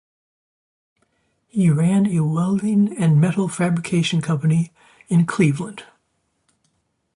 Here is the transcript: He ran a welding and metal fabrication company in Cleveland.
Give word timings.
He 1.47 1.69
ran 1.69 2.07
a 2.07 2.21
welding 2.21 2.97
and 2.97 3.21
metal 3.21 3.47
fabrication 3.47 4.19
company 4.19 4.73
in 5.09 5.27
Cleveland. 5.27 5.83